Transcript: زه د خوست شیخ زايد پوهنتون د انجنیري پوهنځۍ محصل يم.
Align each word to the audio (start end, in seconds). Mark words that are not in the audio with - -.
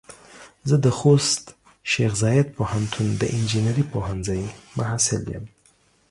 زه 0.69 0.75
د 0.85 0.87
خوست 0.99 1.43
شیخ 1.91 2.11
زايد 2.23 2.47
پوهنتون 2.57 3.07
د 3.21 3.23
انجنیري 3.37 3.83
پوهنځۍ 3.91 4.43
محصل 4.77 5.23
يم. 5.35 5.45